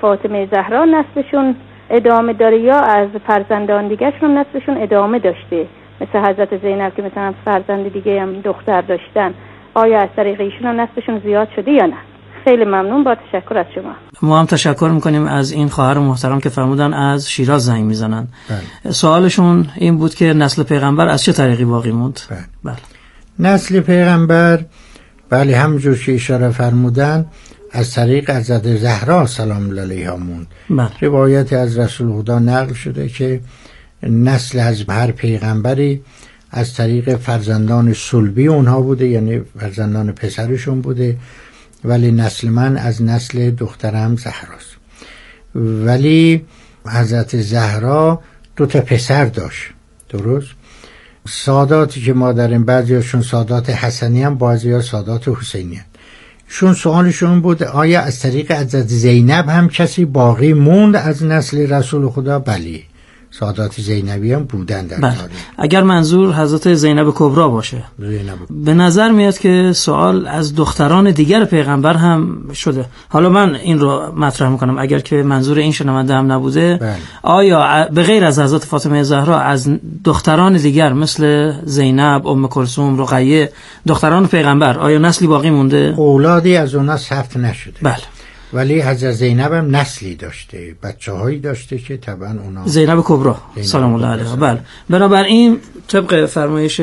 فاطمه 0.00 0.48
زهرا 0.52 0.84
نسلشون 0.84 1.56
ادامه 1.90 2.32
داره 2.32 2.60
یا 2.60 2.80
از 2.80 3.08
فرزندان 3.26 3.88
دیگهشون 3.88 4.38
نسلشون 4.38 4.82
ادامه 4.82 5.18
داشته؟ 5.18 5.66
مثل 6.00 6.18
حضرت 6.18 6.62
زینب 6.62 6.94
که 6.96 7.02
مثلا 7.02 7.34
فرزند 7.44 7.92
دیگه 7.92 8.20
هم 8.20 8.40
دختر 8.40 8.80
داشتن. 8.80 9.34
آیا 9.74 10.00
از 10.00 10.08
طریق 10.16 10.40
ایشون 10.40 10.66
هم 10.66 10.80
نسلشون 10.80 11.20
زیاد 11.24 11.48
شده 11.56 11.70
یا 11.70 11.86
نه؟ 11.86 11.96
خیلی 12.44 12.64
ممنون 12.64 13.04
با 13.04 13.14
تشکر 13.14 13.58
از 13.58 13.66
شما. 13.74 13.92
ما 14.22 14.38
هم 14.38 14.46
تشکر 14.46 14.90
می‌کنیم 14.94 15.26
از 15.26 15.52
این 15.52 15.68
خواهر 15.68 15.98
محترم 15.98 16.40
که 16.40 16.48
فرمودن 16.48 16.94
از 16.94 17.30
شیراز 17.30 17.64
زنگ 17.64 17.84
می‌زنن. 17.84 18.28
بله. 18.48 18.92
سوالشون 18.92 19.66
این 19.76 19.96
بود 19.96 20.14
که 20.14 20.24
نسل 20.24 20.62
پیغمبر 20.62 21.08
از 21.08 21.24
چه 21.24 21.32
طریقی 21.32 21.64
باقی 21.64 21.90
موند؟ 21.90 22.20
بله. 22.30 22.38
بله. 22.64 22.76
نسل 23.38 23.80
پیغمبر 23.80 24.58
بله 25.30 25.56
همونجور 25.56 25.98
که 26.06 26.14
اشاره 26.14 26.50
فرمودن 26.50 27.26
از 27.72 27.94
طریق 27.94 28.30
حضرت 28.30 28.76
زهرا 28.76 29.26
سلام 29.26 29.68
الله 29.68 29.82
علیها 29.82 30.16
موند. 30.16 30.46
بله. 30.70 30.90
روایت 31.00 31.52
از 31.52 31.78
رسول 31.78 32.12
خدا 32.12 32.38
نقل 32.38 32.74
شده 32.74 33.08
که 33.08 33.40
نسل 34.02 34.58
از 34.58 34.84
هر 34.88 35.10
پیغمبری 35.10 36.02
از 36.50 36.74
طریق 36.74 37.16
فرزندان 37.16 37.94
صلبی 37.94 38.46
اونها 38.46 38.80
بوده 38.80 39.08
یعنی 39.08 39.40
فرزندان 39.60 40.12
پسرشون 40.12 40.80
بوده 40.80 41.16
ولی 41.84 42.12
نسل 42.12 42.48
من 42.48 42.76
از 42.76 43.02
نسل 43.02 43.50
دخترم 43.50 44.16
زهراست. 44.16 44.76
ولی 45.54 46.44
حضرت 46.86 47.40
زهرا 47.40 48.22
دو 48.56 48.66
تا 48.66 48.80
پسر 48.80 49.24
داشت 49.24 49.62
درست؟ 50.08 50.48
ساداتی 51.28 52.02
که 52.02 52.12
ما 52.12 52.32
داریم 52.32 52.64
بعضیاشون 52.64 53.22
سادات 53.22 53.70
حسنی 53.70 54.22
هم 54.22 54.38
بعضی 54.38 54.72
ها 54.72 54.80
سادات 54.80 55.28
حسینی 55.28 55.74
هم. 55.74 55.84
شون 56.52 56.74
سوالشون 56.74 57.40
بود 57.40 57.62
آیا 57.62 58.00
از 58.00 58.20
طریق 58.20 58.52
حضرت 58.52 58.86
زینب 58.86 59.48
هم 59.48 59.68
کسی 59.68 60.04
باقی 60.04 60.52
موند 60.52 60.96
از 60.96 61.24
نسل 61.24 61.72
رسول 61.72 62.08
خدا؟ 62.08 62.38
بلی 62.38 62.84
سادات 63.30 63.80
زینبی 63.80 64.32
هم 64.32 64.44
بودن 64.44 64.86
در 64.86 64.96
بله. 64.96 65.16
تاریخ 65.16 65.36
اگر 65.58 65.82
منظور 65.82 66.34
حضرت 66.34 66.74
زینب 66.74 67.12
کبرا 67.14 67.48
باشه. 67.48 67.84
زینب. 67.98 68.38
به 68.50 68.74
نظر 68.74 69.10
میاد 69.10 69.38
که 69.38 69.72
سوال 69.74 70.26
از 70.26 70.54
دختران 70.54 71.10
دیگر 71.10 71.44
پیغمبر 71.44 71.94
هم 71.94 72.50
شده. 72.52 72.84
حالا 73.08 73.28
من 73.28 73.54
این 73.54 73.78
رو 73.78 74.12
مطرح 74.16 74.48
می‌کنم. 74.48 74.78
اگر 74.78 74.98
که 74.98 75.16
منظور 75.16 75.58
این 75.58 75.72
شنونده 75.72 76.14
هم 76.14 76.32
نبوده 76.32 76.76
بله. 76.76 76.96
آیا 77.22 77.88
به 77.94 78.02
غیر 78.02 78.24
از 78.24 78.38
حضرت 78.38 78.64
فاطمه 78.64 79.02
زهرا 79.02 79.38
از 79.40 79.70
دختران 80.04 80.56
دیگر 80.56 80.92
مثل 80.92 81.52
زینب 81.64 82.26
ام 82.26 82.48
کلثوم 82.48 83.00
رقیه 83.00 83.52
دختران 83.86 84.26
پیغمبر 84.26 84.78
آیا 84.78 84.98
نسلی 84.98 85.28
باقی 85.28 85.50
مونده؟ 85.50 85.94
اولادی 85.96 86.56
از 86.56 86.74
اونا 86.74 86.96
ثبت 86.96 87.36
نشده. 87.36 87.74
بله. 87.82 88.19
ولی 88.52 88.80
حضرت 88.80 89.12
زینب 89.12 89.52
هم 89.52 89.76
نسلی 89.76 90.14
داشته 90.14 90.74
بچه 90.82 91.12
هایی 91.12 91.38
داشته 91.38 91.78
که 91.78 91.96
طبعا 91.96 92.38
اونا 92.44 92.66
زینب 92.66 93.02
کبرا. 93.04 93.36
سلام 93.62 93.94
الله. 93.94 94.06
علیها 94.06 94.36
بله. 94.36 94.60
بنابراین 94.90 95.58
طبق 95.88 96.26
فرمایش 96.26 96.80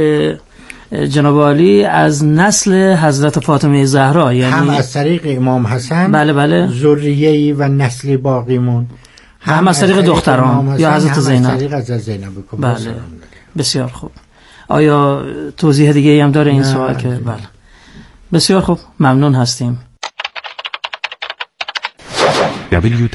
جناب 1.09 1.39
عالی 1.39 1.83
از 1.83 2.25
نسل 2.25 2.95
حضرت 2.95 3.39
فاطمه 3.39 3.85
زهرا 3.85 4.33
یعنی 4.33 4.51
هم 4.51 4.69
از 4.69 4.93
طریق 4.93 5.21
امام 5.25 5.67
حسن 5.67 6.11
بله 6.11 6.33
بله. 6.33 6.67
ذریه‌ای 6.67 7.51
و 7.51 7.67
نسلی 7.67 8.17
باقی 8.17 8.57
موند 8.57 8.89
هم 9.39 9.67
از 9.67 9.79
طریق 9.79 10.01
دختران 10.01 10.79
یا 10.79 10.93
حضرت 10.93 11.11
هم 11.11 11.21
زینب. 11.21 11.45
از 11.45 11.57
طریق 11.57 11.73
حضرت 11.73 11.97
زینب 11.97 12.31
بله. 12.59 12.95
بسیار 13.57 13.88
خوب. 13.88 14.11
آیا 14.67 15.25
توضیح 15.57 15.91
دیگه 15.91 16.11
ای 16.11 16.19
هم 16.19 16.31
داره 16.31 16.51
این. 16.51 16.63
سوال 16.63 16.93
که 16.93 17.07
بله. 17.07 17.35
بسیار 18.33 18.61
خوب. 18.61 18.79
ممنون 18.99 19.35
هستیم. 19.35 19.79
Www 22.71 23.07